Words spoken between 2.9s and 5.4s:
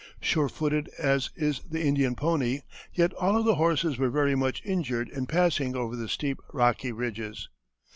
yet all of the horses were very much injured in